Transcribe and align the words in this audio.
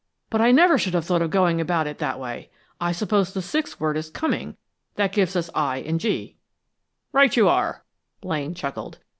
"But 0.31 0.41
I 0.41 0.51
never 0.51 0.79
should 0.79 0.95
have 0.95 1.05
thought 1.05 1.21
of 1.21 1.29
going 1.29 1.61
about 1.61 1.85
it 1.85 1.99
that 1.99 2.19
way. 2.19 2.49
I 2.79 2.91
suppose 2.91 3.33
the 3.35 3.41
sixth 3.43 3.79
word 3.79 3.95
is 3.97 4.09
coming. 4.09 4.57
That 4.95 5.11
gives 5.11 5.35
us 5.35 5.51
i 5.53 5.77
and 5.77 5.99
g." 5.99 6.37
"Right 7.13 7.37
you 7.37 7.47
are," 7.47 7.83
Blaine 8.19 8.55
chuckled. 8.55 8.97